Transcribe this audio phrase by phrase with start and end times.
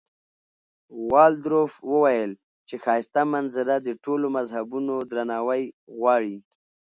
[1.09, 2.31] والډروف وویل
[2.67, 5.63] چې ښایسته منظره د ټولو مذهبونو درناوی
[5.97, 6.37] غواړي.